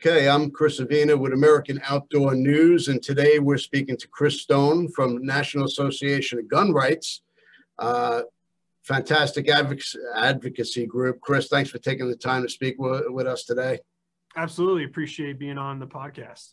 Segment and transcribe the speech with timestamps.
[0.00, 4.92] Okay, I'm Chris Avena with American Outdoor News, and today we're speaking to Chris Stone
[4.92, 7.22] from National Association of Gun Rights.
[7.80, 8.22] Uh,
[8.84, 11.20] fantastic advocacy, advocacy group.
[11.20, 13.80] Chris, thanks for taking the time to speak with, with us today.
[14.36, 16.52] Absolutely appreciate being on the podcast.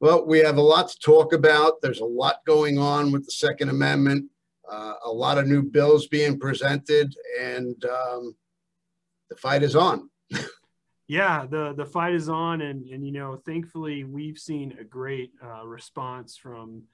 [0.00, 1.74] Well, we have a lot to talk about.
[1.82, 4.28] There's a lot going on with the Second Amendment,
[4.68, 8.34] uh, a lot of new bills being presented, and um,
[9.30, 10.10] the fight is on.
[11.08, 15.32] yeah, the the fight is on, and and you know, thankfully, we've seen a great
[15.44, 16.84] uh, response from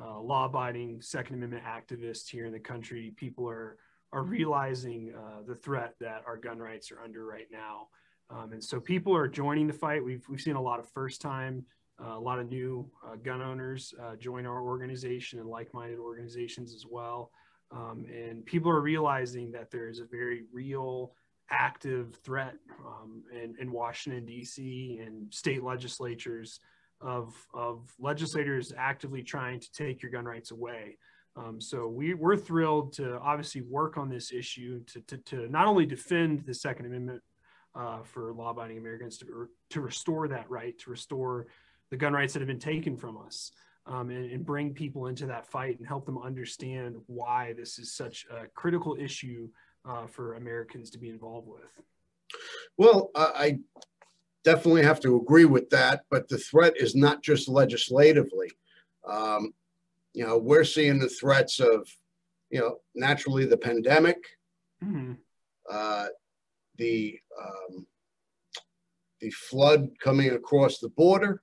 [0.00, 3.12] uh, law-abiding Second Amendment activists here in the country.
[3.16, 3.76] People are
[4.12, 7.88] are realizing uh, the threat that our gun rights are under right now,
[8.30, 10.04] um, and so people are joining the fight.
[10.04, 11.64] We've we've seen a lot of first-time,
[12.02, 16.72] uh, a lot of new uh, gun owners uh, join our organization and like-minded organizations
[16.72, 17.32] as well,
[17.72, 21.12] um, and people are realizing that there is a very real
[21.50, 26.60] active threat um, in, in Washington, D.C., and state legislatures
[27.00, 30.96] of, of legislators actively trying to take your gun rights away.
[31.36, 35.66] Um, so we, we're thrilled to obviously work on this issue to, to, to not
[35.66, 37.22] only defend the Second Amendment
[37.74, 41.46] uh, for law abiding Americans to, to restore that right, to restore
[41.90, 43.52] the gun rights that have been taken from us.
[43.88, 47.92] Um, and, and, bring people into that fight and help them understand why this is
[47.92, 49.48] such a critical issue
[49.88, 51.62] uh, for Americans to be involved with.
[52.76, 53.58] Well, I
[54.44, 58.50] definitely have to agree with that, but the threat is not just legislatively.
[59.06, 59.52] Um,
[60.12, 61.88] you know, we're seeing the threats of,
[62.50, 64.18] you know, naturally the pandemic,
[64.82, 65.12] mm-hmm.
[65.70, 66.06] uh,
[66.78, 67.86] the um,
[69.20, 71.42] the flood coming across the border,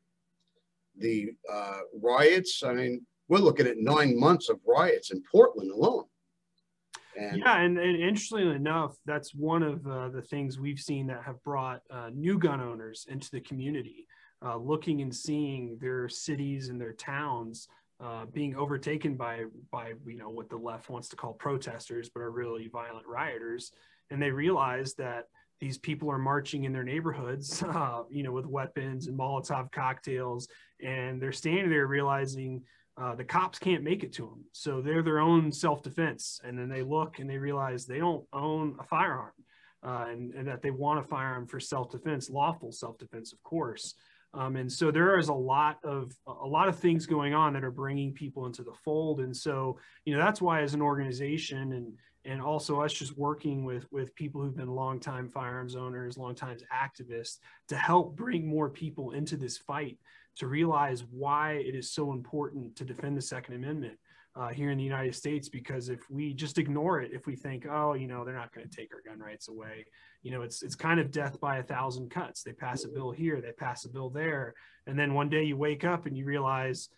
[0.97, 2.63] the uh, riots.
[2.63, 6.05] I mean, we're looking at nine months of riots in Portland alone.
[7.17, 11.23] And yeah, and, and interestingly enough, that's one of uh, the things we've seen that
[11.23, 14.07] have brought uh, new gun owners into the community,
[14.45, 17.67] uh, looking and seeing their cities and their towns
[18.03, 22.21] uh, being overtaken by by you know what the left wants to call protesters, but
[22.21, 23.71] are really violent rioters,
[24.09, 25.25] and they realize that
[25.61, 30.47] these people are marching in their neighborhoods, uh, you know, with weapons and Molotov cocktails,
[30.83, 32.61] and they're standing there realizing
[32.95, 34.45] uh, the cops can't make it to them.
[34.51, 36.39] So they're their own self defense.
[36.43, 39.31] And then they look and they realize they don't own a firearm
[39.83, 43.41] uh, and, and, that they want a firearm for self defense, lawful self defense, of
[43.43, 43.95] course.
[44.35, 47.63] Um, and so there is a lot of a lot of things going on that
[47.63, 49.19] are bringing people into the fold.
[49.19, 51.93] And so you know that's why as an organization and
[52.25, 57.37] and also us just working with with people who've been longtime firearms owners, longtime activists
[57.67, 59.99] to help bring more people into this fight
[60.37, 63.97] to realize why it is so important to defend the Second Amendment.
[64.35, 67.65] uh, here in the United States because if we just ignore it, if we think,
[67.69, 69.85] oh, you know, they're not going to take our gun rights away,
[70.23, 72.41] you know, it's it's kind of death by a thousand cuts.
[72.41, 74.55] They pass a bill here, they pass a bill there,
[74.87, 76.89] and then one day you wake up and you realize,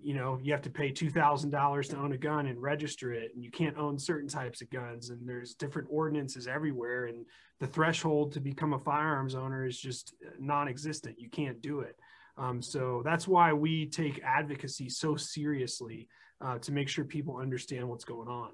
[0.00, 3.12] you know, you have to pay two thousand dollars to own a gun and register
[3.12, 7.26] it, and you can't own certain types of guns, and there's different ordinances everywhere, and
[7.60, 11.18] the threshold to become a firearms owner is just non-existent.
[11.18, 11.96] You can't do it.
[12.38, 16.08] Um, so that's why we take advocacy so seriously
[16.40, 18.50] uh, to make sure people understand what's going on.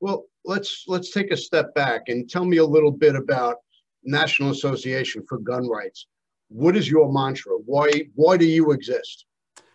[0.00, 3.56] Well, let's let's take a step back and tell me a little bit about
[4.02, 6.06] National Association for Gun Rights.
[6.48, 7.52] What is your mantra?
[7.66, 9.26] Why why do you exist?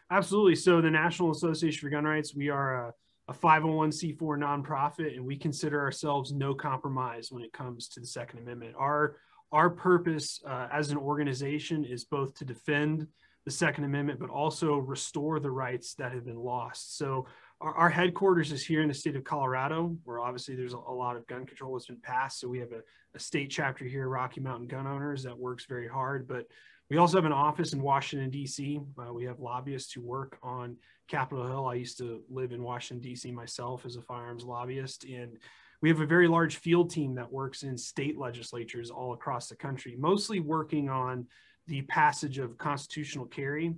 [0.10, 0.56] Absolutely.
[0.56, 2.94] So the National Association for Gun Rights, we are a,
[3.28, 8.40] a 501c4 nonprofit, and we consider ourselves no compromise when it comes to the Second
[8.40, 8.76] Amendment.
[8.78, 9.18] Our
[9.52, 13.08] our purpose uh, as an organization is both to defend
[13.46, 16.98] the Second Amendment, but also restore the rights that have been lost.
[16.98, 17.28] So
[17.62, 20.94] our, our, headquarters is here in the state of Colorado, where obviously there's a, a
[20.94, 22.40] lot of gun control that's been passed.
[22.40, 22.82] So we have a,
[23.14, 26.28] a, state chapter here, Rocky Mountain Gun Owners, that works very hard.
[26.28, 26.48] But
[26.90, 28.80] we also have an office in Washington, D.C.
[28.98, 30.76] Uh, we have lobbyists who work on
[31.08, 31.68] Capitol Hill.
[31.68, 33.32] I used to live in Washington, D.C.
[33.32, 35.06] myself as a firearms lobbyist.
[35.06, 35.38] And
[35.82, 39.56] we have a very large field team that works in state legislatures all across the
[39.56, 41.28] country, mostly working on
[41.68, 43.74] the passage of constitutional carry,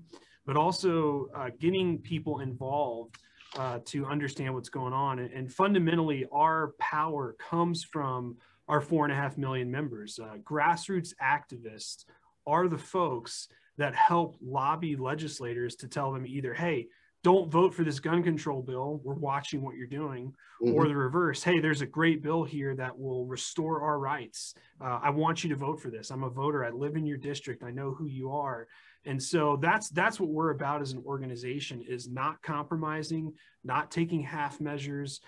[0.45, 3.17] but also uh, getting people involved
[3.57, 5.19] uh, to understand what's going on.
[5.19, 8.37] And, and, fundamentally, our power comes from
[8.67, 10.19] our four and a half million members.
[10.19, 12.05] Uh, grassroots activists
[12.45, 13.47] are the folks
[13.77, 16.87] that help lobby legislators to tell them either, hey,
[17.27, 19.01] don't vote for this gun control bill.
[19.03, 20.33] We're watching what you're doing.
[20.63, 20.73] Mm-hmm.
[20.73, 21.43] Or the reverse.
[21.43, 24.53] Hey, there's a great bill here that will restore our rights.
[24.79, 26.09] Uh, I want you to vote for this.
[26.09, 26.63] I'm a voter.
[26.63, 27.63] I live in your district.
[27.63, 28.69] I know who you are.
[29.03, 33.33] And so that's that's what we're about as an organization is not compromising,
[33.65, 35.19] not taking half measures,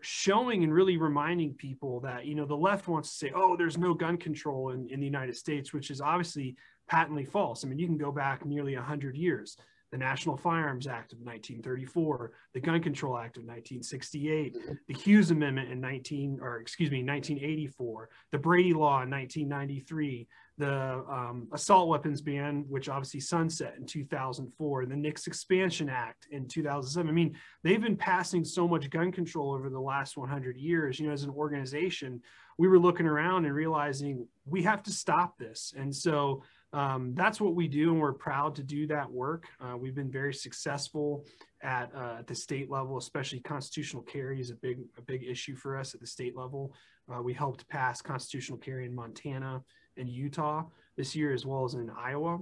[0.00, 3.76] showing and really reminding people that you know the left wants to say oh there's
[3.76, 6.54] no gun control in, in the united states which is obviously
[6.88, 9.56] patently false i mean you can go back nearly 100 years
[9.90, 14.56] the National Firearms Act of 1934, the Gun Control Act of 1968,
[14.86, 21.04] the Hughes Amendment in 19 or excuse me 1984, the Brady Law in 1993, the
[21.08, 27.08] um, assault weapons ban, which obviously sunset in 2004, the NICS Expansion Act in 2007.
[27.08, 30.98] I mean, they've been passing so much gun control over the last 100 years.
[30.98, 32.20] You know, as an organization,
[32.58, 36.42] we were looking around and realizing we have to stop this, and so
[36.72, 39.46] um, that's what we do, and we're proud to do that work.
[39.60, 41.24] Uh, we've been very successful
[41.62, 45.56] at, uh, at the state level, especially constitutional carry is a big a big issue
[45.56, 46.74] for us at the state level.
[47.12, 49.62] Uh, we helped pass constitutional carry in Montana
[49.96, 50.64] and Utah
[50.96, 52.38] this year, as well as in Iowa.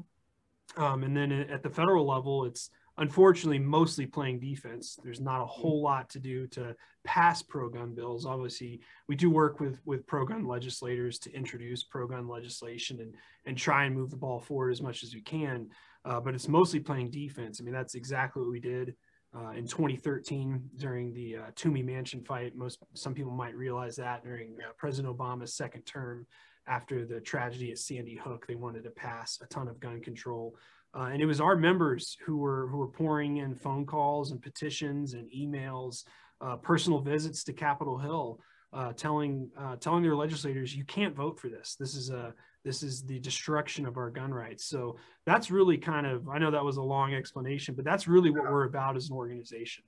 [0.77, 4.99] Um, and then at the federal level, it's unfortunately mostly playing defense.
[5.03, 8.27] There's not a whole lot to do to pass pro gun bills.
[8.27, 13.15] Obviously, we do work with with pro gun legislators to introduce pro gun legislation and
[13.45, 15.69] and try and move the ball forward as much as we can.
[16.05, 17.61] Uh, but it's mostly playing defense.
[17.61, 18.95] I mean, that's exactly what we did.
[19.37, 24.25] Uh, in 2013, during the uh, Toomey Manchin fight, most some people might realize that
[24.25, 26.27] during uh, President Obama's second term,
[26.67, 30.57] after the tragedy at Sandy Hook, they wanted to pass a ton of gun control
[30.97, 34.41] uh, and it was our members who were who were pouring in phone calls and
[34.41, 36.05] petitions and emails,
[36.41, 38.41] uh, personal visits to Capitol Hill,
[38.73, 41.77] uh, telling uh, telling their legislators, "You can't vote for this.
[41.79, 42.33] This is a
[42.65, 46.51] this is the destruction of our gun rights." So that's really kind of I know
[46.51, 49.85] that was a long explanation, but that's really what we're about as an organization.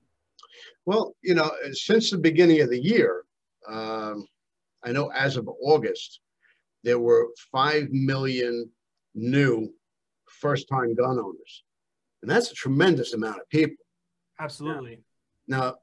[0.84, 3.24] Well, you know, since the beginning of the year,
[3.66, 4.26] um,
[4.84, 6.20] I know as of August,
[6.84, 8.70] there were five million
[9.14, 9.72] new
[10.40, 11.64] first time gun owners.
[12.22, 13.84] And that's a tremendous amount of people.
[14.40, 15.00] Absolutely.
[15.46, 15.76] Now,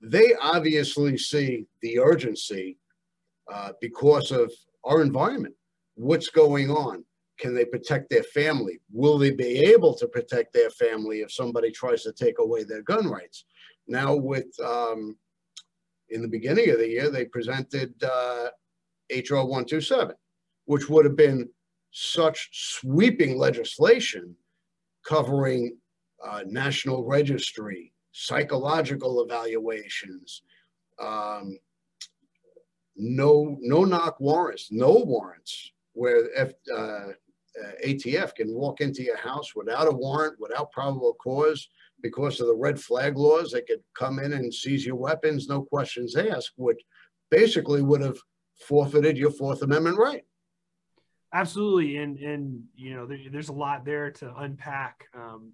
[0.00, 2.78] they obviously see the urgency
[3.52, 4.52] uh, because of
[4.84, 5.54] our environment.
[5.94, 7.04] What's going on?
[7.38, 8.80] Can they protect their family?
[8.92, 12.82] Will they be able to protect their family if somebody tries to take away their
[12.82, 13.44] gun rights?
[13.88, 15.16] Now, with um,
[16.10, 18.48] in the beginning of the year, they presented uh,
[19.10, 20.14] HR 127,
[20.66, 21.48] which would have been
[21.90, 24.34] such sweeping legislation
[25.06, 25.76] covering
[26.24, 30.42] uh, national registry, psychological evaluations,
[31.00, 31.58] um,
[32.96, 39.16] no no knock warrants, no warrants where F, uh, uh, ATF can walk into your
[39.16, 41.68] house without a warrant, without probable cause,
[42.02, 43.52] because of the red flag laws.
[43.52, 46.80] They could come in and seize your weapons, no questions asked, which
[47.30, 48.18] basically would have
[48.66, 50.24] forfeited your Fourth Amendment right.
[51.32, 55.04] Absolutely, and and you know there, there's a lot there to unpack.
[55.14, 55.52] Um,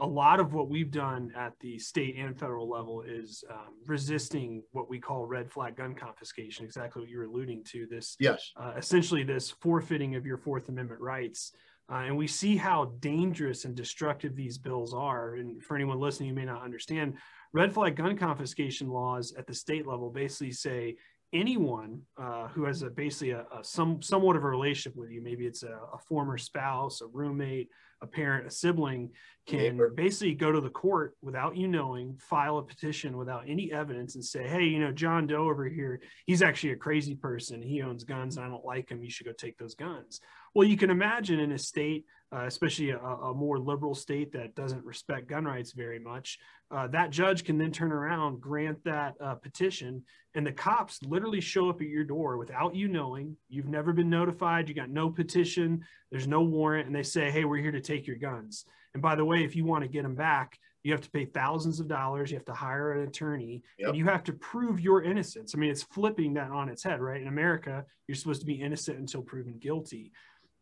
[0.00, 4.62] a lot of what we've done at the state and federal level is um, resisting
[4.70, 6.64] what we call red flag gun confiscation.
[6.64, 7.86] Exactly what you're alluding to.
[7.90, 11.52] This, yes, uh, essentially this forfeiting of your Fourth Amendment rights.
[11.90, 15.36] Uh, and we see how dangerous and destructive these bills are.
[15.36, 17.14] And for anyone listening you may not understand,
[17.52, 20.96] red flag gun confiscation laws at the state level basically say
[21.32, 25.22] anyone uh, who has a basically a, a, some somewhat of a relationship with you,
[25.22, 27.68] maybe it's a, a former spouse, a roommate,
[28.00, 29.10] a parent, a sibling,
[29.46, 29.90] can Neighbor.
[29.90, 34.24] basically go to the court without you knowing, file a petition without any evidence, and
[34.24, 37.62] say, "Hey, you know, John Doe over here, he's actually a crazy person.
[37.62, 39.02] He owns guns, and I don't like him.
[39.02, 40.20] You should go take those guns."
[40.54, 42.04] Well, you can imagine in a state
[42.34, 46.38] uh, especially a, a, more liberal state that doesn't respect gun rights very much,
[46.70, 50.02] uh, that judge can then turn around, grant that uh, petition,
[50.34, 53.34] and the cops literally show up at your door without you knowing.
[53.48, 54.68] You've never been notified.
[54.68, 55.82] You got no petition.
[56.10, 59.14] There's no warrant, and they say, "Hey, we're here to take your guns." And by
[59.14, 61.88] the way, if you want to get them back, you have to pay thousands of
[61.88, 62.30] dollars.
[62.30, 63.88] You have to hire an attorney, yep.
[63.88, 65.54] and you have to prove your innocence.
[65.54, 67.20] I mean, it's flipping that on its head, right?
[67.20, 70.12] In America, you're supposed to be innocent until proven guilty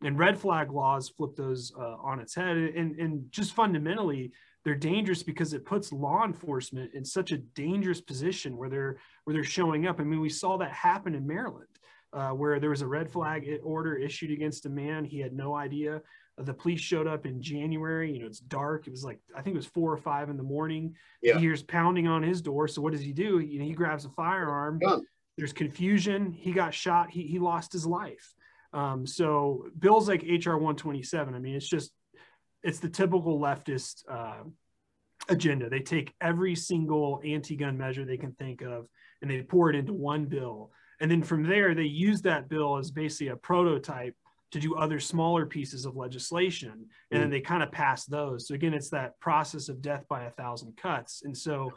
[0.03, 2.57] and red flag laws flip those uh, on its head.
[2.57, 4.33] And, and just fundamentally
[4.65, 9.35] they're dangerous because it puts law enforcement in such a dangerous position where they're where
[9.35, 10.01] they're showing up.
[10.01, 11.69] I mean we saw that happen in maryland
[12.13, 15.05] uh, where there was a red flag order issued against a man.
[15.05, 16.03] He had no idea.
[16.39, 18.13] The police showed up in january.
[18.13, 18.87] You know it's dark.
[18.87, 20.95] It was like i think it was four or five in the morning.
[21.23, 21.35] Yeah.
[21.35, 22.69] he hears pounding on his door.
[22.69, 23.39] So what does he do?
[23.39, 24.79] You know he grabs a firearm.
[25.39, 26.33] There's confusion.
[26.33, 27.11] He got shot.
[27.11, 28.35] He, he lost his life
[28.73, 31.93] um, so bills like HR 127, I mean, it's just,
[32.63, 34.43] it's the typical leftist uh,
[35.29, 35.69] agenda.
[35.69, 38.87] They take every single anti-gun measure they can think of
[39.23, 40.71] and they pour it into one bill.
[41.01, 44.15] And then from there, they use that bill as basically a prototype
[44.53, 46.87] to do other smaller pieces of legislation.
[47.11, 47.23] And mm.
[47.23, 48.47] then they kind of pass those.
[48.47, 51.23] So again, it's that process of death by a thousand cuts.
[51.25, 51.73] And so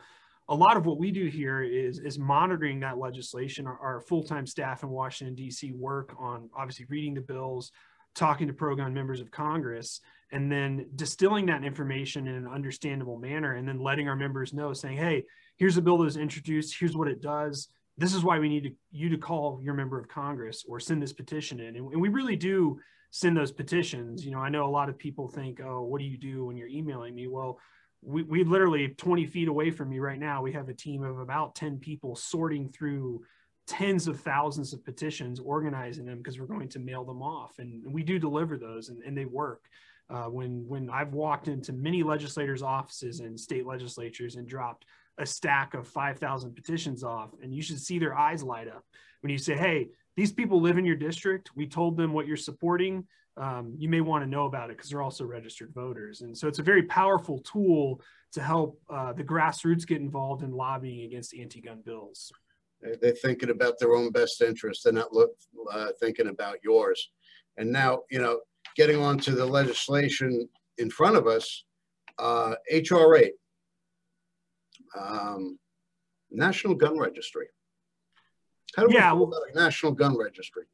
[0.50, 3.68] a lot of what we do here is is monitoring that legislation.
[3.68, 5.72] Our, our full-time staff in Washington D.C.
[5.74, 7.72] work on obviously reading the bills,
[8.16, 10.02] talking to pro-gun members of Congress,
[10.32, 14.74] and then distilling that information in an understandable manner, and then letting our members know,
[14.74, 15.24] saying, "Hey,
[15.58, 16.78] here's a bill that was introduced.
[16.78, 17.70] Here's what it does.
[17.98, 21.02] This is why we need to, you to call your member of Congress or send
[21.02, 22.80] this petition in." And, and we really do
[23.12, 24.26] send those petitions.
[24.26, 26.58] You know, I know a lot of people think, "Oh, what do you do when
[26.58, 27.60] you're emailing me?" Well
[28.02, 31.20] we, we literally 20 feet away from me right now we have a team of
[31.20, 33.22] about 10 people sorting through
[33.68, 37.60] tens of thousands of petitions organizing them because we're going to mail them off.
[37.60, 39.66] And we do deliver those and, and they work.
[40.12, 44.86] Uh, when when i've walked into many legislators offices and state legislatures and dropped
[45.20, 48.84] a stack of 5000 petitions off and you should see their eyes light up
[49.22, 49.88] when you say hey
[50.20, 51.52] these people live in your district.
[51.56, 53.08] We told them what you're supporting
[53.40, 56.22] um, you may want to know about it because they're also registered voters.
[56.22, 58.02] And so it's a very powerful tool
[58.34, 62.32] to help uh, the grassroots get involved in lobbying against anti-gun bills.
[62.82, 64.84] They're thinking about their own best interest.
[64.84, 65.32] They're not look,
[65.72, 67.10] uh, thinking about yours.
[67.58, 68.42] And now, you know,
[68.76, 71.66] getting on to the legislation in front of us,
[72.20, 73.34] uh, HR 8,
[74.98, 75.60] um,
[76.32, 77.48] National Gun Registry.
[78.76, 80.66] How do we yeah, about a National Gun Registry?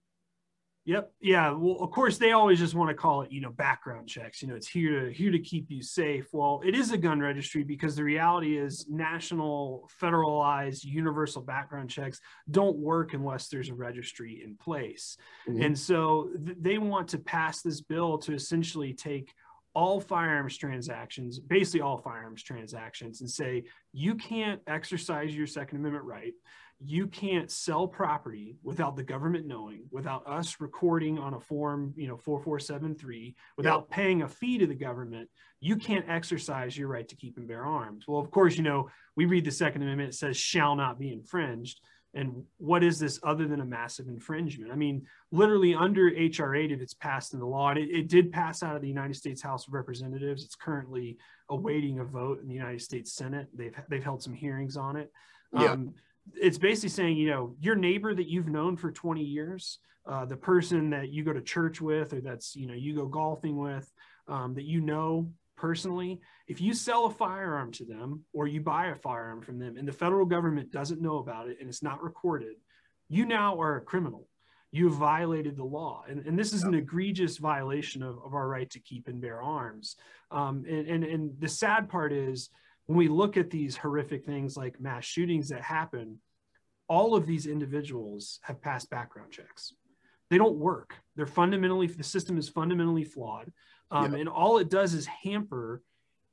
[0.85, 1.11] Yep.
[1.19, 1.51] Yeah.
[1.51, 4.41] Well, of course, they always just want to call it, you know, background checks.
[4.41, 6.27] You know, it's here to here to keep you safe.
[6.31, 12.21] Well, it is a gun registry because the reality is national, federalized, universal background checks
[12.51, 15.17] don't work unless there's a registry in place.
[15.49, 15.63] Mm-hmm.
[15.63, 19.33] And so th- they want to pass this bill to essentially take
[19.75, 23.63] all firearms transactions, basically all firearms transactions, and say
[23.93, 26.33] you can't exercise your Second Amendment right
[26.79, 32.07] you can't sell property without the government knowing, without us recording on a form, you
[32.07, 33.95] know, 4473, without yeah.
[33.95, 35.29] paying a fee to the government,
[35.61, 38.05] you can't exercise your right to keep and bear arms.
[38.07, 41.11] Well, of course, you know, we read the Second Amendment, it says shall not be
[41.11, 41.79] infringed.
[42.15, 44.71] And what is this other than a massive infringement?
[44.71, 48.07] I mean, literally under HR 8, if it's passed in the law, and it, it
[48.07, 51.17] did pass out of the United States House of Representatives, it's currently
[51.49, 53.47] awaiting a vote in the United States Senate.
[53.53, 55.11] They've, they've held some hearings on it.
[55.53, 55.73] Yeah.
[55.73, 55.93] Um,
[56.33, 60.37] it's basically saying, you know, your neighbor that you've known for 20 years, uh, the
[60.37, 63.91] person that you go to church with, or that's, you know, you go golfing with,
[64.27, 65.29] um, that you know
[65.65, 69.77] personally, if you sell a firearm to them or you buy a firearm from them
[69.77, 72.55] and the federal government doesn't know about it and it's not recorded,
[73.09, 74.27] you now are a criminal.
[74.71, 76.03] You have violated the law.
[76.07, 79.41] And, and this is an egregious violation of, of our right to keep and bear
[79.41, 79.95] arms.
[80.29, 82.49] Um, and, and, and the sad part is,
[82.85, 86.19] when we look at these horrific things like mass shootings that happen,
[86.87, 89.73] all of these individuals have passed background checks.
[90.29, 90.93] They don't work.
[91.15, 93.51] They're fundamentally, the system is fundamentally flawed.
[93.91, 95.81] Um, And all it does is hamper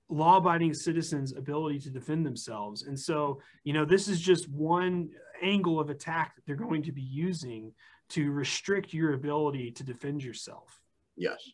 [0.09, 2.83] law abiding citizens' ability to defend themselves.
[2.83, 6.93] And so, you know, this is just one angle of attack that they're going to
[6.93, 7.73] be using
[8.11, 10.81] to restrict your ability to defend yourself.
[11.17, 11.51] Yes.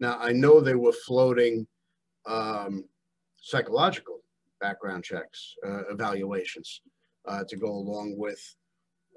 [0.00, 1.66] Now, I know they were floating
[2.26, 2.84] um,
[3.36, 4.20] psychological
[4.60, 6.82] background checks, uh, evaluations
[7.28, 8.40] uh, to go along with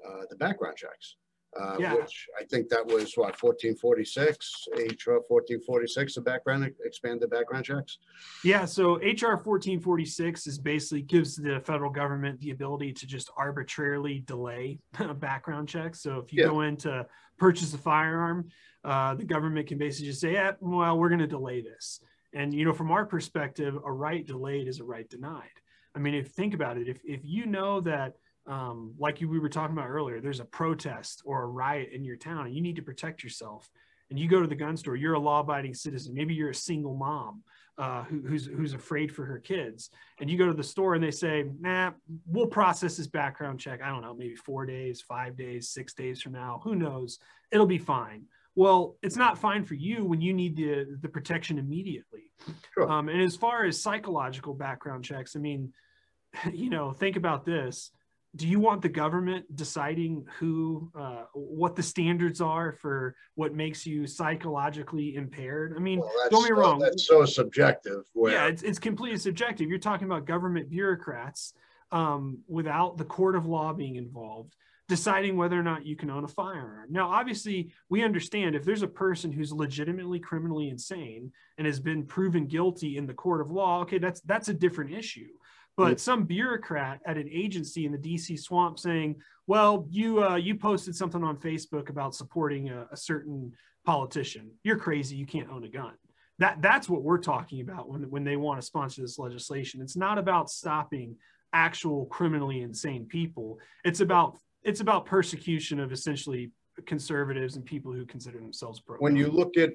[0.06, 1.16] uh, the background checks
[1.58, 1.94] uh, Yeah.
[1.94, 7.64] which I think that was what, fourteen forty-six, HR fourteen forty-six, the background, expanded background
[7.64, 7.98] checks?
[8.44, 14.20] Yeah, so HR 1446 is basically gives the federal government the ability to just arbitrarily
[14.26, 14.78] delay
[15.18, 16.00] background checks.
[16.02, 16.48] So if you Yeah.
[16.50, 17.06] go in to
[17.38, 18.48] purchase a firearm,
[18.84, 22.00] uh, the government can basically just say, yeah, well, we're going to delay this.
[22.32, 25.50] And, you know, from our perspective, a right delayed is a right denied.
[25.96, 28.14] I mean, if think about it, if, if you know that,
[28.50, 32.04] um, like you, we were talking about earlier, there's a protest or a riot in
[32.04, 33.70] your town and you need to protect yourself
[34.10, 36.14] and you go to the gun store, you're a law abiding citizen.
[36.14, 37.42] Maybe you're a single mom
[37.78, 39.90] uh, who, who's who's afraid for her kids,
[40.20, 41.92] and you go to the store and they say, "Nah,
[42.26, 43.80] we'll process this background check.
[43.82, 46.60] I don't know, maybe four days, five days, six days from now.
[46.64, 47.18] Who knows?
[47.52, 48.24] It'll be fine."
[48.56, 52.32] Well, it's not fine for you when you need the the protection immediately.
[52.74, 52.90] Sure.
[52.90, 55.72] Um, and as far as psychological background checks, I mean,
[56.52, 57.92] you know, think about this
[58.36, 63.84] do you want the government deciding who uh, what the standards are for what makes
[63.84, 65.74] you psychologically impaired?
[65.76, 66.78] I mean Well, don't get me wrong.
[66.78, 68.32] That's so subjective, where.
[68.32, 69.68] yeah it's, it's completely subjective.
[69.68, 71.54] You're talking about government bureaucrats
[71.90, 74.54] um, without the court of law being involved
[74.88, 76.88] deciding whether or not you can own a firearm.
[76.90, 82.04] Now obviously we understand if there's a person who's legitimately criminally insane and has been
[82.04, 85.28] proven guilty in the court of law okay that's that's a different issue
[85.76, 90.56] but some bureaucrat at an agency in the DC swamp saying, "Well, you uh, you
[90.56, 93.52] posted something on Facebook about supporting a, a certain
[93.84, 94.50] politician.
[94.62, 95.16] You're crazy.
[95.16, 95.94] You can't own a gun."
[96.38, 99.80] That that's what we're talking about when when they want to sponsor this legislation.
[99.80, 101.16] It's not about stopping
[101.52, 103.58] actual criminally insane people.
[103.84, 106.52] It's about it's about persecution of essentially
[106.86, 108.96] conservatives and people who consider themselves pro.
[108.98, 109.70] when you look at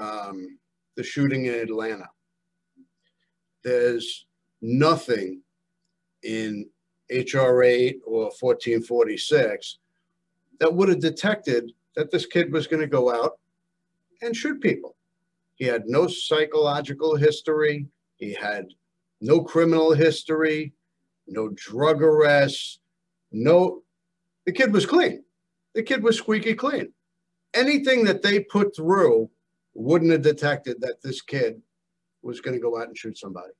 [0.00, 0.58] um,
[0.96, 2.08] the shooting in Atlanta,
[3.64, 4.26] there's
[4.60, 5.42] nothing
[6.22, 6.66] in
[7.10, 9.78] HR 8 or 1446
[10.60, 13.38] that would have detected that this kid was going to go out
[14.22, 14.96] and shoot people.
[15.54, 18.66] He had no psychological history, he had
[19.20, 20.72] no criminal history,
[21.26, 22.80] no drug arrests,
[23.32, 23.82] no.
[24.46, 25.24] The kid was clean.
[25.74, 26.92] The kid was squeaky clean
[27.54, 29.30] anything that they put through
[29.74, 31.60] wouldn't have detected that this kid
[32.22, 33.52] was going to go out and shoot somebody.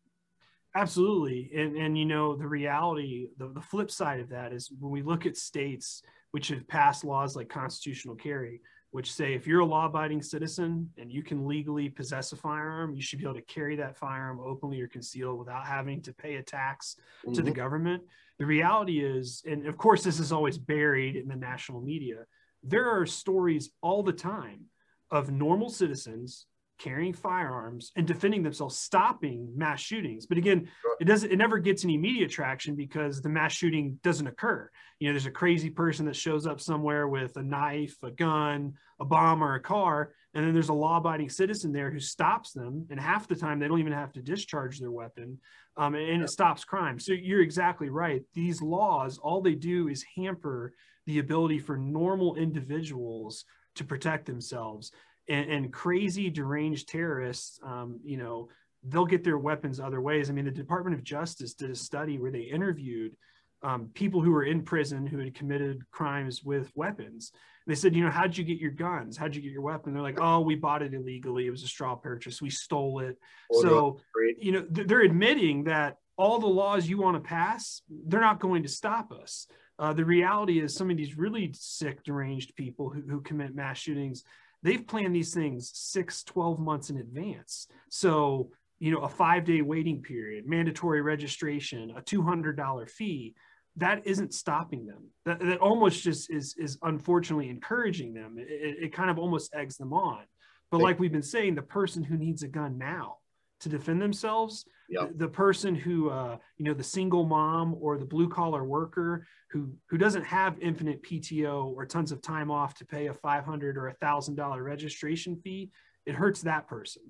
[0.79, 1.51] Absolutely.
[1.57, 5.03] And, and you know, the reality, the, the flip side of that is when we
[5.03, 8.61] look at states which have passed laws like constitutional carry,
[8.93, 12.95] which say if you're a law abiding citizen and you can legally possess a firearm,
[12.95, 16.37] you should be able to carry that firearm openly or concealed without having to pay
[16.37, 16.97] a tax
[17.35, 17.57] to the Mhm.
[17.57, 18.03] government.
[18.39, 22.25] The reality is, and of course, this is always buried in the national media,
[22.63, 24.67] there are stories all the time
[25.11, 26.47] of normal citizens
[26.79, 30.27] carrying firearms and defending themselves, stopping mass shootings.
[30.27, 30.97] But again, Sure.
[31.01, 34.71] it doesn't, it never gets any media traction because the mass shooting doesn't occur.
[34.99, 38.75] You know, there's a crazy person that shows up somewhere with a knife, a gun,
[39.01, 42.87] a bomb, or a car, and then there's a law-abiding citizen there who stops them.
[42.91, 45.39] And half the time, they don't even have to discharge their weapon,
[45.77, 46.99] um, and it stops crime.
[46.99, 48.23] So you're exactly right.
[48.35, 50.75] These laws, all they do is hamper
[51.07, 53.45] the ability for normal individuals
[53.77, 54.93] to protect themselves.
[55.29, 58.49] And, and crazy, deranged terrorists, um, you know,
[58.85, 60.31] they'll get their weapons other ways.
[60.31, 63.15] I mean, the Department of Justice did a study where they interviewed
[63.63, 67.33] um, people who were in prison who had committed crimes with weapons.
[67.67, 69.17] They said, you know, how'd you get your guns?
[69.17, 69.93] How'd you get your weapon?
[69.93, 71.47] They're like, oh, we bought it illegally.
[71.47, 72.41] It was a straw purchase.
[72.41, 73.19] We stole it.
[73.51, 74.37] Order so on the street.
[74.41, 78.41] you know th- they're admitting that all the laws you want to pass they're not
[78.41, 79.47] going to stop us
[79.79, 83.79] uh, the reality is some of these really sick deranged people who, who commit mass
[83.79, 84.25] shootings
[84.63, 87.67] they've planned these things six 12 months in advance.
[87.91, 93.35] So you know a five day waiting period mandatory registration a $200 fee
[93.77, 95.05] that isn't stopping them.
[95.25, 98.37] That, that almost just is is unfortunately encouraging them.
[98.39, 100.25] It, it- it kind of almost eggs them on.
[100.71, 103.18] But like we've been saying the person who needs a gun now
[103.61, 105.11] to defend themselves Yep.
[105.13, 109.27] the, the person who uh, you know the single mom or the blue collar worker
[109.51, 113.77] who who doesn't have infinite pto or tons of time off to pay a 500
[113.77, 115.71] or a thousand dollar registration fee
[116.07, 117.03] it hurts that person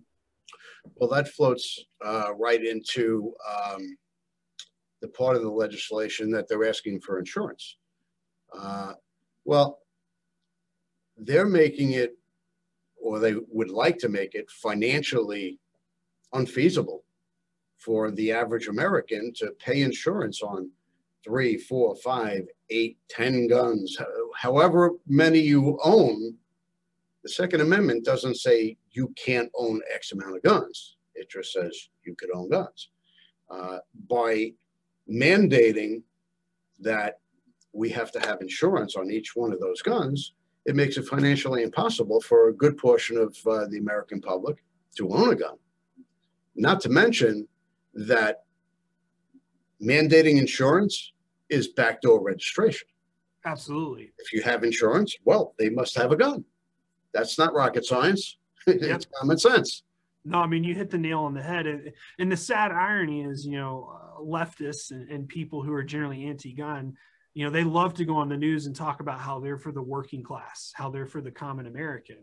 [0.96, 3.96] Well, that floats uh, right into um,
[5.00, 7.76] the part of the legislation that they're asking for insurance.
[8.52, 8.94] Uh,
[9.44, 9.78] well,
[11.16, 12.18] they're making it,
[12.96, 15.60] or they would like to make it financially
[16.32, 17.04] unfeasible
[17.76, 20.70] for the average American to pay insurance on
[21.24, 23.96] three, four, five, eight, ten guns,
[24.36, 26.34] however many you own.
[27.22, 30.96] The Second Amendment doesn't say you can't own X amount of guns.
[31.14, 32.90] It just says you could own guns.
[33.50, 34.52] Uh, by
[35.10, 36.02] mandating
[36.80, 37.18] that
[37.72, 40.34] we have to have insurance on each one of those guns,
[40.66, 44.62] it makes it financially impossible for a good portion of uh, the American public
[44.96, 45.56] to own a gun.
[46.58, 47.46] Not to mention
[47.94, 48.42] that
[49.80, 51.12] mandating insurance
[51.48, 52.88] is backdoor registration.
[53.44, 54.12] Absolutely.
[54.18, 56.44] If you have insurance, well, they must have a gun.
[57.14, 58.36] That's not rocket science.
[58.66, 58.82] Yep.
[58.82, 59.82] it's common sense.
[60.26, 63.22] No, I mean you hit the nail on the head, and, and the sad irony
[63.22, 66.94] is, you know, uh, leftists and, and, people who are generally anti-gun,
[67.32, 69.72] you know, they love to go on the news and talk about how they're for
[69.72, 72.18] the working class, how they're for the common American.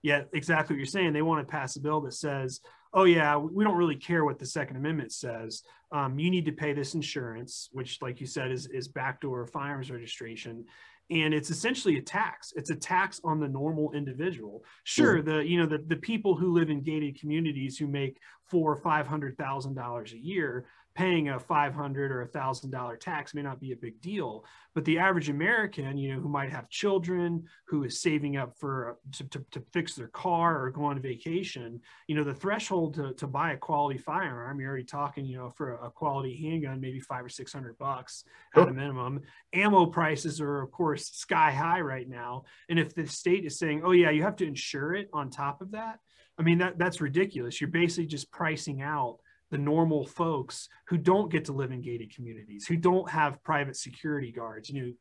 [0.00, 2.60] Yet, exactly what you're saying, they want to pass a bill that says,
[2.92, 5.62] "Oh yeah, we don't really care what the Second Amendment says.
[5.92, 9.90] Um, you need to pay this insurance, which, like you said, is is backdoor firearms
[9.90, 10.64] registration."
[11.10, 15.58] and it's essentially a tax it's a tax on the normal individual sure the you
[15.58, 19.36] know the, the people who live in gated communities who make four or five hundred
[19.36, 23.72] thousand dollars a year paying a 500 or a thousand dollar tax may not be
[23.72, 28.00] a big deal but the average american you know who might have children who is
[28.00, 32.24] saving up for to, to, to, fix their car or go on vacation you know
[32.24, 35.90] the threshold to, to buy a quality firearm you're already talking you know for a
[35.90, 38.24] quality handgun maybe five or six hundred bucks
[38.56, 39.20] at a minimum.
[39.52, 42.44] Ammo prices are of course sky high right now.
[42.68, 45.60] And if the state is saying oh yeah you have to insure it on top
[45.60, 46.00] of that
[46.38, 47.60] i mean that that's ridiculous.
[47.60, 49.18] You're basically just pricing out
[49.50, 53.76] the normal folks who don't get to live in gated communities, who don't have private
[53.76, 54.70] security guards.
[54.70, 54.92] You know,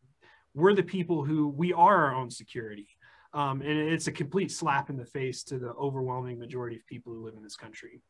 [0.55, 2.87] we're the people who we are our own security.
[3.33, 7.13] Um, and it's a complete slap in the face to the overwhelming majority of people
[7.13, 8.01] who live in this country.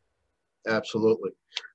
[0.68, 1.32] Absolutely.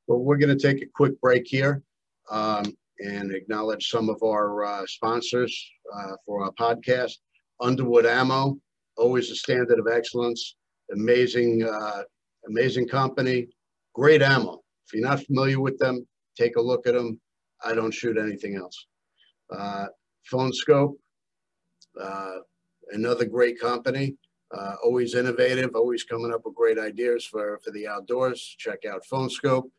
[0.07, 1.83] Well, we're going to take a quick break here
[2.31, 7.13] um, and acknowledge some of our uh, sponsors uh, for our podcast.
[7.61, 8.59] Underwood Ammo,
[8.97, 10.57] always a standard of excellence.
[10.93, 12.03] Amazing, uh,
[12.49, 13.49] amazing company
[13.95, 14.63] great ammo.
[14.87, 17.21] If you're not familiar with them, take a look at them.
[17.65, 18.87] I don't shoot anything else.
[19.51, 19.87] Uh,
[20.25, 20.97] Phone Skope,
[22.01, 22.37] uh,
[22.91, 24.17] another great company,
[24.53, 28.55] uh, always innovative, always coming up with great ideas for, for the outdoors.
[28.59, 29.71] Check out Phone Skope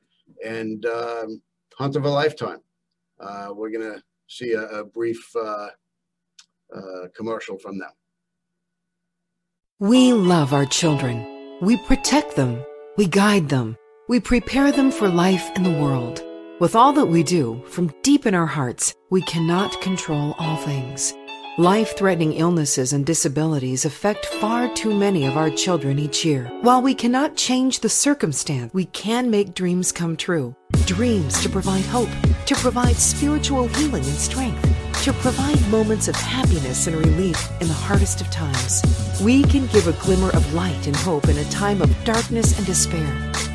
[0.43, 1.41] and um,
[1.77, 2.59] Hunt of a Lifetime.
[3.19, 5.69] Uh, we're going to see a, a brief uh,
[6.75, 7.91] uh, commercial from them.
[9.79, 11.57] We love our children.
[11.61, 12.63] We protect them.
[12.97, 13.77] We guide them.
[14.07, 16.23] We prepare them for life in the world.
[16.59, 21.11] With all that we do, from deep in our hearts, we cannot control all things.
[21.57, 26.45] Life threatening illnesses and disabilities affect far too many of our children each year.
[26.61, 30.55] While we cannot change the circumstance, we can make dreams come true.
[30.85, 32.09] Dreams to provide hope,
[32.45, 34.61] to provide spiritual healing and strength,
[35.03, 38.83] to provide moments of happiness and relief in the hardest of times.
[39.23, 42.67] We can give a glimmer of light and hope in a time of darkness and
[42.67, 43.54] despair.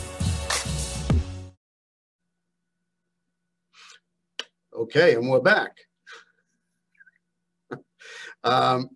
[4.81, 5.77] Okay, and we're back.
[8.43, 8.89] um,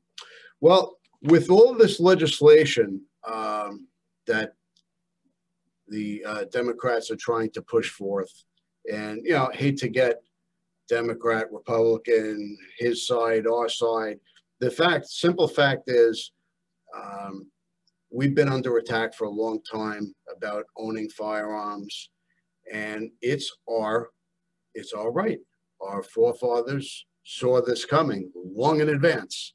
[0.60, 3.88] well, with all this legislation um,
[4.26, 4.54] that
[5.88, 8.32] the uh, Democrats are trying to push forth,
[8.92, 10.24] and you know, hate to get
[10.90, 14.20] Democrat, Republican, his side, our side.
[14.62, 16.32] The fact, simple fact is,
[17.00, 17.46] um,
[18.10, 22.10] we've been under attack for a long time about owning firearms,
[22.74, 24.10] and it's our,
[24.74, 25.38] it's our right
[25.82, 29.54] our forefathers saw this coming long in advance.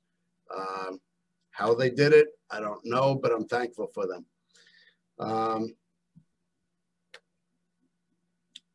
[0.54, 1.00] Um,
[1.50, 4.24] how they did it, I don't know, but I'm thankful for them.
[5.18, 5.74] Um,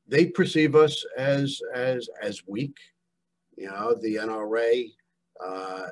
[0.07, 2.75] they perceive us as as as weak.
[3.57, 4.91] You know, the NRA
[5.43, 5.87] uh,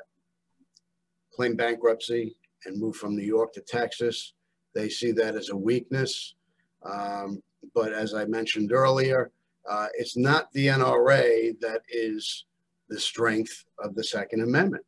[1.34, 2.36] claimed bankruptcy
[2.66, 4.34] and moved from New York to Texas.
[4.76, 6.36] They see that as a weakness.
[6.84, 7.42] Um,
[7.74, 9.32] but as I mentioned earlier,
[9.70, 12.46] uh, it's not the NRA that is
[12.90, 14.84] the strength of the Second Amendment.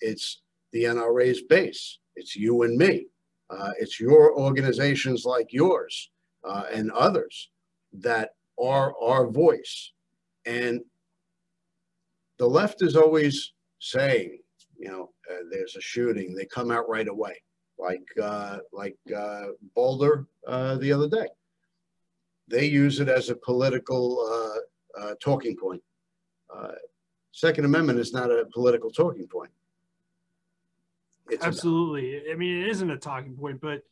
[0.00, 1.98] It's the NRA's base.
[2.16, 3.06] It's you and me.
[3.50, 6.10] Uh, it's your organizations like yours
[6.44, 7.50] uh, and others
[7.92, 8.30] that
[8.62, 9.92] are our voice.
[10.44, 10.80] And
[12.38, 14.38] the left is always saying,
[14.78, 17.40] you know, uh, there's a shooting, they come out right away,
[17.78, 21.28] like uh, like uh, Boulder uh, the other day.
[22.48, 25.82] They use it as a political uh, uh, talking point.
[26.54, 26.72] Uh,
[27.32, 29.50] Second Amendment is not a political talking point.
[31.28, 32.30] It's Absolutely.
[32.30, 33.82] I mean, it isn't a talking point, but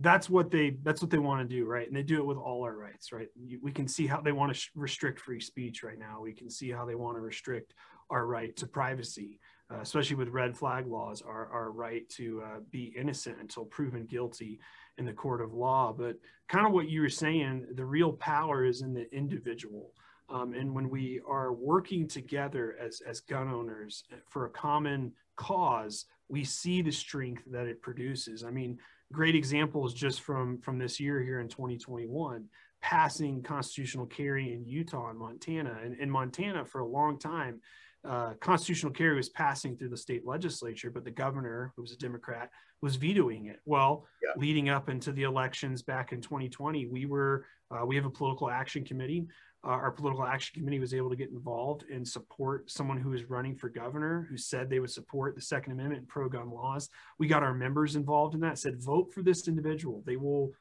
[0.00, 2.38] that's what they that's what they want to do right and they do it with
[2.38, 3.28] all our rights right
[3.62, 6.70] we can see how they want to restrict free speech right now we can see
[6.70, 7.74] how they want to restrict
[8.08, 9.38] our right to privacy
[9.70, 14.06] uh, especially with red flag laws our, our right to uh, be innocent until proven
[14.06, 14.58] guilty
[14.98, 16.16] in the court of law but
[16.48, 19.92] kind of what you were saying the real power is in the individual.
[20.28, 26.06] Um, and when we are working together as, as gun owners for a common cause
[26.28, 28.44] we see the strength that it produces.
[28.44, 28.78] I mean
[29.12, 32.44] great examples just from from this year here in 2021
[32.80, 37.60] passing constitutional carry in utah and montana and in montana for a long time
[38.08, 41.96] uh, constitutional carry was passing through the state legislature but the governor who was a
[41.98, 42.50] democrat
[42.82, 43.60] was vetoing it.
[43.66, 44.30] Well yeah.
[44.36, 48.50] leading up into the elections back in 2020 we were uh, we have a political
[48.50, 49.26] action committee.
[49.62, 53.28] Uh, our political action committee was able to get involved and support someone who is
[53.28, 56.88] running for governor who said they would support the second amendment and pro-gun laws.
[57.18, 60.02] We got our members involved in that said vote for this individual.
[60.06, 60.52] They will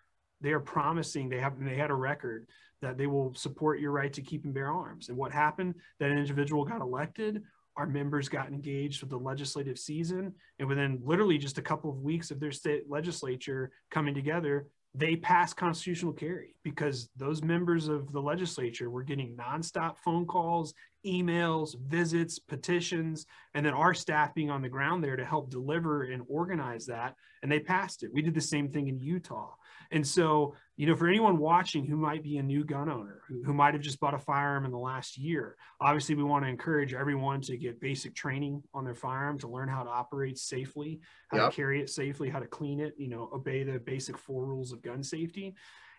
[0.42, 2.48] they are promising they have they had a record
[2.82, 6.12] that they will support your right to keep and bear arms and what happened that
[6.12, 7.44] an individual got elected
[7.78, 12.02] our members got engaged with the legislative season and within literally just a couple of
[12.02, 18.12] weeks of their state legislature coming together they passed constitutional carry because those members of
[18.12, 20.74] the legislature were getting nonstop phone calls,
[21.06, 26.04] emails, visits, petitions, and then our staff being on the ground there to help deliver
[26.04, 27.16] and organize that.
[27.44, 28.12] And they passed it.
[28.12, 29.52] We did the same thing in Utah.
[29.92, 33.44] And so, you know, for anyone watching who might be a new gun owner, who,
[33.44, 36.50] who might have just bought a firearm in the last year, obviously we want to
[36.50, 41.00] encourage everyone to get basic training on their firearm to learn how to operate safely,
[41.30, 41.50] how yep.
[41.50, 44.72] to carry it safely, how to clean it, you know, obey the basic four rules
[44.72, 45.56] of gun safety.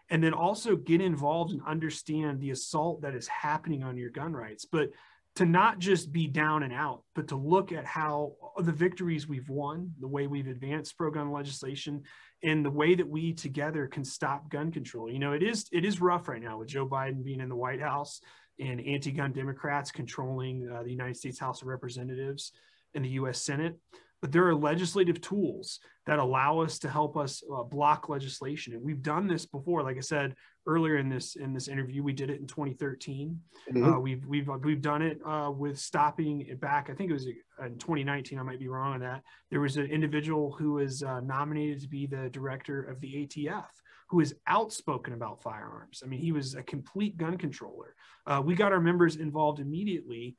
[0.08, 4.32] And then also get involved and understand the assault that is happening on your gun
[4.32, 4.64] rights.
[4.64, 4.90] But
[5.36, 9.48] to not just be down and out, but to look at how the victories we've
[9.48, 12.02] won, the way we've advanced pro gun legislation,
[12.42, 15.10] and the way that we together can stop gun control.
[15.10, 17.56] You know, it is it is rough right now with Joe Biden being in the
[17.56, 18.20] White House
[18.58, 22.52] and anti-gun Democrats controlling uh, the United States House of Representatives
[22.94, 23.42] and the U.S.
[23.42, 23.78] Senate
[24.20, 28.82] but there are legislative tools that allow us to help us uh, block legislation and
[28.82, 30.34] we've done this before like i said
[30.70, 33.38] earlier in this in this interview we did it in 2013
[33.72, 33.84] mm-hmm.
[33.84, 37.26] uh, we've we've we've done it uh, with stopping it back i think it was
[37.26, 39.22] in 2019 i might be wrong on that.
[39.50, 43.66] There was an individual who was uh, nominated to be the director of the atf
[44.08, 46.02] who is outspoken about firearms.
[46.04, 47.94] I mean he was a complete gun controller.
[48.26, 50.36] Uh, we got our members involved immediately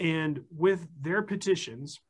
[0.00, 2.00] and with their petitions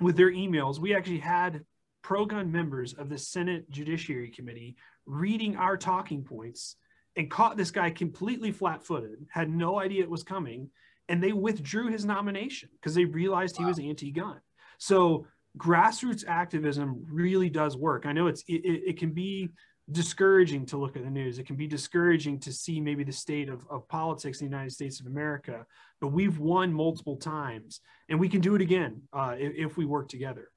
[0.00, 1.64] with their emails, we actually had
[2.02, 6.76] pro gun members of the Senate Judiciary Committee reading our talking points
[7.16, 10.70] and caught this guy completely flat footed, had no idea it was coming,
[11.08, 14.40] and they withdrew his nomination because they realized he was anti gun.
[14.78, 15.26] So
[15.58, 18.06] grassroots activism really does work.
[18.06, 19.50] I know it's it, it, can be
[19.90, 21.38] discouraging to look at the news.
[21.38, 24.72] It can be discouraging to see maybe the state of, of politics in the United
[24.72, 25.66] States of America,
[26.00, 29.84] but we've won multiple times and we can do it again uh, if, if, we
[29.84, 30.48] work together.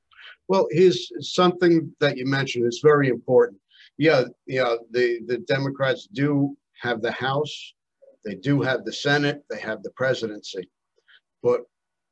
[0.48, 2.65] Well, here's something that you mentioned.
[2.65, 3.60] It's very important.
[3.97, 4.75] Yeah, yeah.
[4.91, 7.73] The the Democrats do have the House,
[8.25, 10.69] they do have the Senate, they have the presidency,
[11.41, 11.62] but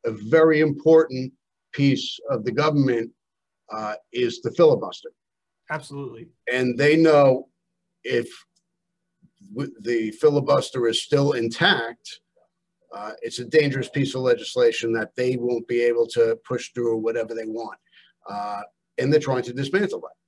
[0.05, 1.33] a very important
[1.73, 3.11] piece of the government
[3.71, 5.09] uh, is the filibuster.
[5.69, 6.27] Absolutely.
[6.51, 7.49] And they know
[8.03, 8.27] if
[9.81, 12.19] the filibuster is still intact,
[12.95, 16.97] uh, it's a dangerous piece of legislation that they won't be able to push through
[16.97, 17.79] whatever they want.
[18.29, 18.61] Uh,
[18.97, 20.22] and they're trying to dismantle that.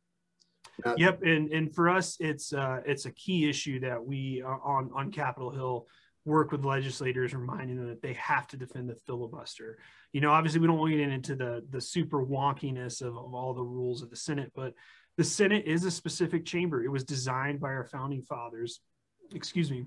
[0.83, 4.57] Now, yep, and and for us, it's uh, it's a key issue that we uh,
[4.63, 5.87] on on Capitol Hill
[6.25, 9.77] work with legislators, reminding them that they have to defend the filibuster.
[10.11, 13.33] You know, obviously, we don't want to get into the the super wonkiness of, of
[13.33, 14.73] all the rules of the Senate, but
[15.17, 16.83] the Senate is a specific chamber.
[16.83, 18.81] It was designed by our founding fathers.
[19.33, 19.85] Excuse me.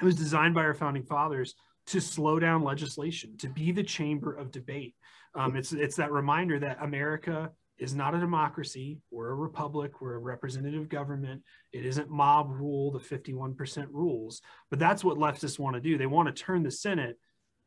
[0.00, 1.54] It was designed by our founding fathers
[1.88, 4.94] to slow down legislation, to be the chamber of debate.
[5.34, 8.98] Um, it's it's that reminder that America is not a democracy.
[9.10, 10.00] We're a republic.
[10.00, 11.42] We're a representative government.
[11.72, 14.42] It isn't mob rule, the 51% rules.
[14.70, 15.96] But that's what leftists want to do.
[15.96, 17.18] They want to turn the Senate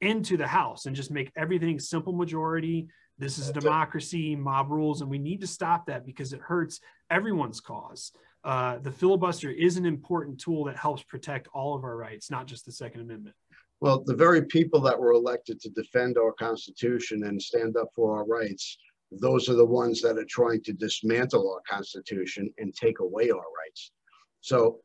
[0.02, 2.88] into the House and just make everything simple majority.
[3.17, 6.80] This is a democracy, mob rules, and we need to stop that because it hurts
[7.10, 8.12] everyone's cause.
[8.43, 12.47] Uh, the filibuster is an important tool that helps protect all of our rights, not
[12.47, 13.36] just the Second Amendment.
[13.80, 18.17] Well, the very people that were elected to defend our Constitution and stand up for
[18.17, 18.78] our rights,
[19.12, 23.38] those are the ones that are trying to dismantle our Constitution and take away our
[23.38, 23.91] rights.
[24.39, 24.80] So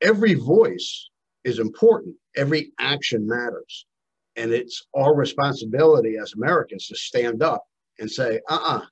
[0.00, 1.08] every voice
[1.44, 3.86] is important, every action matters.
[4.36, 7.64] And it's our responsibility as Americans to stand up
[7.98, 8.86] and say, uh uh-uh, uh,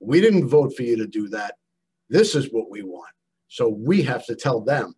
[0.00, 1.54] we didn't vote for you to do that.
[2.08, 3.12] This is what we want.
[3.48, 4.94] So we have to tell them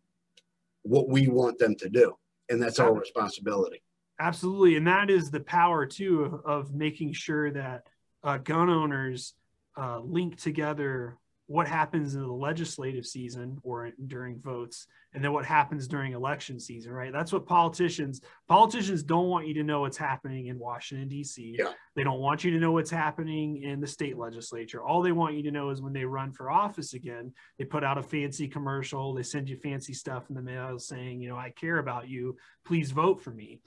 [0.83, 2.15] what we want them to do.
[2.49, 3.83] And that's our responsibility.
[4.21, 4.77] Absolutely.
[4.77, 7.87] And that is the power, too, of, of making sure that
[8.25, 9.35] uh, gun owners
[9.77, 15.45] uh, link together what happens in the legislative season or during votes and then what
[15.45, 17.13] happens during election season right?
[17.13, 21.73] That's what politicians politicians don't want you to know what's happening in washington d.c yeah.
[21.97, 24.83] they don't want you to know what's happening in the state legislature.
[24.83, 27.85] All they want you to know is when they run for office again they put
[27.85, 31.37] out a fancy commercial they send you fancy stuff in the mail saying you know
[31.37, 32.37] i care about you.
[32.65, 33.61] Please vote for me.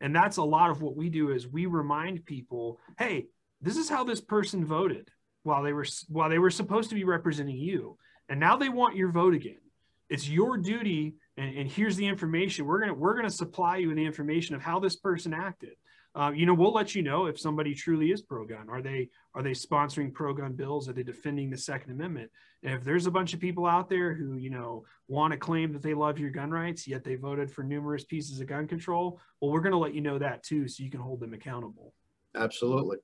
[0.00, 3.26] And that's a lot of what we do is we remind people hey
[3.60, 5.08] this is how this person voted
[5.42, 7.96] while they were while they were supposed to be representing you.
[8.28, 9.60] And now they want your vote again.
[10.08, 12.66] It's your duty and, and here's the information.
[12.66, 15.74] We're gonna we're gonna supply you with the information of how this person acted.
[16.16, 18.68] Uh, you know we'll let you know if somebody truly is pro-gun.
[18.68, 20.88] Are they are they sponsoring pro-gun bills?
[20.88, 22.30] Are they defending the second amendment?
[22.62, 25.72] And if there's a bunch of people out there who you know want to claim
[25.72, 29.20] that they love your gun rights yet they voted for numerous pieces of gun control
[29.40, 31.92] well we're going to let you know that too so you can hold them accountable
[32.36, 32.98] absolutely.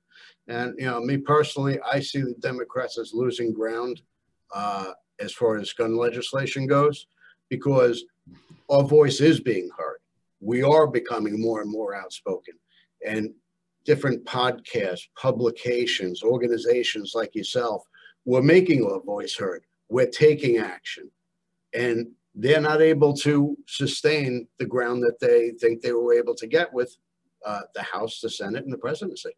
[0.49, 4.03] And you know, me personally, I see the Democrats as losing ground
[4.55, 7.07] uh, as far as gun legislation goes,
[7.49, 8.05] because
[8.69, 9.99] our voice is being heard.
[10.41, 12.55] We are becoming more and more outspoken,
[13.07, 13.31] and
[13.85, 17.83] different podcasts, publications, organizations like yourself,
[18.25, 19.63] we're making our voice heard.
[19.89, 21.11] We're taking action,
[21.75, 26.47] and they're not able to sustain the ground that they think they were able to
[26.47, 26.97] get with
[27.45, 29.31] uh, the House, the Senate, and the presidency.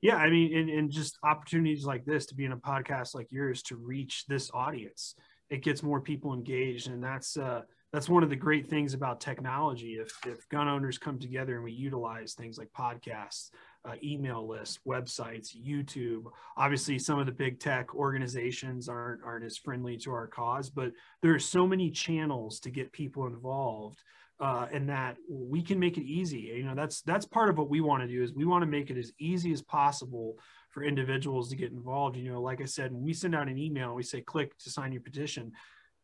[0.00, 3.28] Yeah, I mean, and, and just opportunities like this to be in a podcast like
[3.30, 5.14] yours to reach this audience,
[5.48, 9.20] it gets more people engaged, and that's uh, that's one of the great things about
[9.20, 9.98] technology.
[10.00, 13.50] If if gun owners come together and we utilize things like podcasts,
[13.84, 16.24] uh, email lists, websites, YouTube.
[16.56, 20.92] Obviously, some of the big tech organizations aren't aren't as friendly to our cause, but
[21.22, 24.02] there are so many channels to get people involved
[24.42, 26.52] uh, and that we can make it easy.
[26.56, 28.66] You know, that's that's part of what we want to do is we want to
[28.66, 30.36] make it as easy as possible
[30.70, 32.16] for individuals to get involved.
[32.16, 34.90] You know, like I said, we send out an email, we say click to sign
[34.92, 35.52] your petition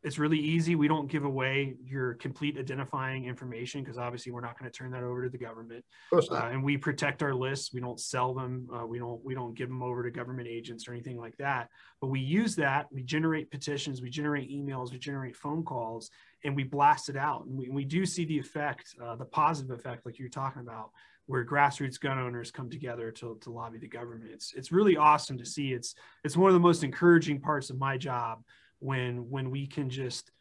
[0.01, 0.75] it's really easy.
[0.75, 4.91] We don't give away your complete identifying information because obviously we're not going to turn
[4.91, 5.83] that over to the government.
[6.31, 7.73] Uh, and we protect our lists.
[7.73, 8.67] We don't sell them.
[8.73, 11.67] Uh, we don't we don't give them over to government agents or anything like that.
[11.99, 12.87] But we use that.
[12.91, 14.01] We generate petitions.
[14.01, 14.91] We generate emails.
[14.91, 16.09] We generate phone calls,
[16.45, 17.45] and we blast it out.
[17.45, 20.91] And we, we do see the effect, uh, the positive effect, like you're talking about,
[21.25, 24.31] where grassroots gun owners come together to, to lobby the government.
[24.33, 25.73] It's it's really awesome to see.
[25.73, 28.43] It's it's one of the most encouraging parts of my job
[28.79, 30.31] when when we can just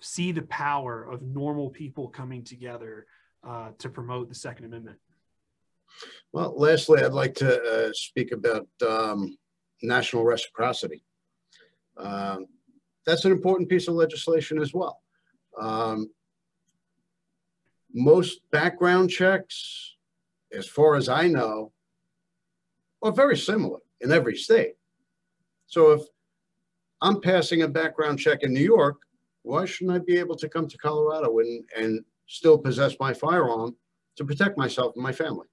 [0.00, 3.06] see the power of normal people coming together
[3.46, 4.98] uh, to promote the Second Amendment.
[6.32, 9.36] Well, lastly, I'd like to uh, speak about um,
[9.82, 11.02] national reciprocity.
[11.96, 12.46] Um,
[13.06, 15.00] that's an important piece of legislation as well.
[15.58, 16.10] Um,
[17.92, 19.96] most background checks,
[20.52, 21.72] as far as I know,
[23.02, 24.74] are very similar in every state.
[25.66, 26.02] So if
[27.00, 28.96] I'm passing a background check in New York.
[29.42, 33.76] Why shouldn't I be able to come to Colorado and, and still possess my firearm
[34.16, 35.46] to protect myself and my family?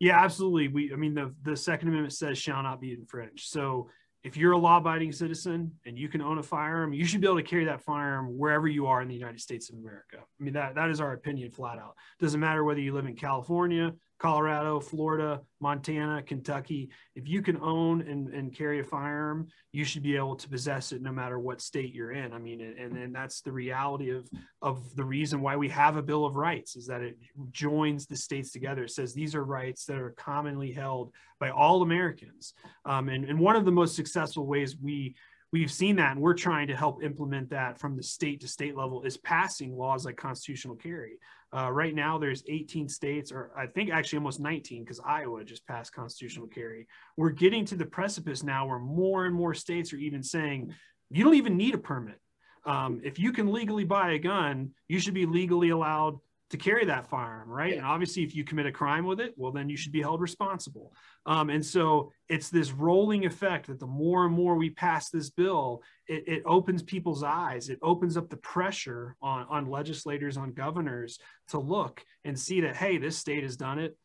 [0.00, 0.68] Yeah, absolutely.
[0.68, 3.48] We, I mean, the, the Second Amendment says shall not be infringed.
[3.48, 3.90] So
[4.24, 7.36] if you're a law-abiding citizen and you can own a firearm, you should be able
[7.36, 10.18] to carry that firearm wherever you are in the United States of America.
[10.18, 11.94] I mean, that that is our opinion, flat out.
[12.20, 18.00] Doesn't matter whether you live in California, Colorado, Florida, Montana, Kentucky, if you can own
[18.02, 21.60] and, and carry a firearm, you should be able to possess it no matter what
[21.60, 22.32] state you're in.
[22.32, 24.28] I mean, and, and that's the reality of,
[24.60, 27.16] of the reason why we have a Bill of Rights is that it
[27.52, 28.84] joins the states together.
[28.84, 32.54] It says these are rights that are commonly held by all Americans.
[32.84, 35.14] Um, and, and one of the most successful ways we
[35.52, 38.76] we've seen that and we're trying to help implement that from the state to state
[38.76, 41.18] level is passing laws like constitutional carry
[41.56, 45.66] uh, right now, there's 18 states, or I think actually almost 19, because Iowa just
[45.66, 46.86] passed constitutional carry.
[47.16, 50.74] We're getting to the precipice now where more and more states are even saying
[51.10, 52.20] you don't even need a permit.
[52.66, 56.18] Um, if you can legally buy a gun, you should be legally allowed
[56.50, 57.72] to carry that firearm, right?
[57.72, 57.78] Yeah.
[57.78, 60.20] And obviously, if you commit a crime with it, well, then you should be held
[60.20, 60.94] responsible.
[61.26, 65.28] Um, and so it's this rolling effect that the more and more we pass this
[65.28, 67.68] bill, it, it, opens people's eyes.
[67.68, 71.18] It opens up the pressure on, on legislators, on governors
[71.48, 73.96] to look and see that, hey, this state has done it.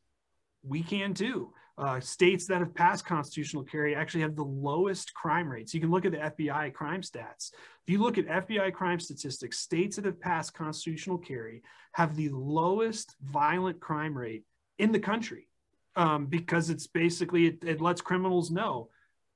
[0.63, 1.53] We can too.
[1.75, 5.73] Uh, states that have passed constitutional carry actually have the lowest crime rates.
[5.73, 7.51] You can look at the FBI crime stats.
[7.51, 11.63] If you look at FBI crime statistics, states that have passed constitutional carry
[11.93, 14.43] have the lowest violent crime rate
[14.77, 15.47] in the country
[15.95, 18.89] um, because it's basically, it, it lets criminals know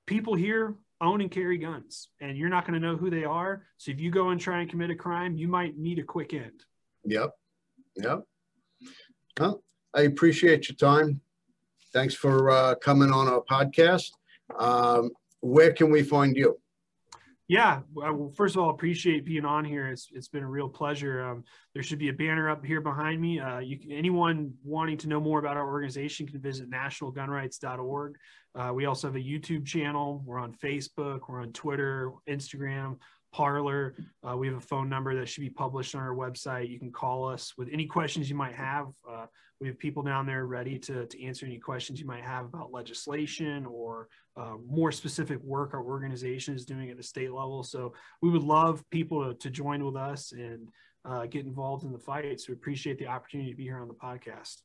[0.05, 3.63] people here own and carry guns and you're not going to know who they are.
[3.77, 6.35] So if you go and try and commit a crime, you might meet a quick
[6.35, 6.63] end.
[7.03, 7.31] Yep.
[7.95, 8.23] Yep.
[9.39, 9.63] Well,
[9.93, 11.21] I appreciate your time.
[11.93, 14.11] Thanks for uh, coming on our podcast.
[14.57, 15.11] Um,
[15.41, 16.59] where can we find you?
[17.49, 19.88] Yeah, well, first of all, appreciate being on here.
[19.88, 21.23] It's it's been a real pleasure.
[21.23, 23.39] Um, there should be a banner up here behind me.
[23.39, 28.15] Uh, you can, anyone wanting to know more about our organization can visit nationalgunrights.org.
[28.53, 30.21] Uh, we also have a YouTube channel.
[30.25, 31.21] We're on Facebook.
[31.29, 32.97] We're on Twitter, Instagram,
[33.34, 33.95] Parler.
[34.28, 36.69] Uh, we have a phone number that should be published on our website.
[36.69, 38.88] You can call us with any questions you might have.
[39.09, 39.25] Uh,
[39.59, 42.71] we have people down there ready to, to answer any questions you might have about
[42.71, 47.63] legislation or uh, more specific work our organization is doing at the state level.
[47.63, 50.67] So we would love people to, to join with us and
[51.05, 52.39] uh, get involved in the fight.
[52.39, 54.61] So we appreciate the opportunity to be here on the podcast.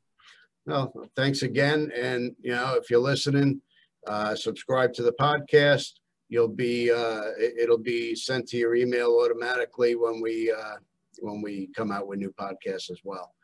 [0.66, 1.90] Well, thanks again.
[1.96, 3.62] And, you know, if you're listening,
[4.06, 5.92] uh, subscribe to the podcast.
[6.32, 10.76] You'll be, uh, it'll be sent to your email automatically when we, uh,
[11.18, 13.34] when we come out with new podcasts as well.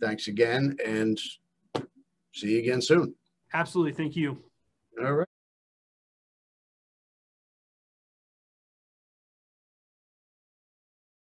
[0.00, 1.18] Thanks again and
[2.32, 3.16] see you again soon.
[3.52, 3.94] Absolutely.
[3.94, 4.38] Thank you.
[5.02, 5.28] All right.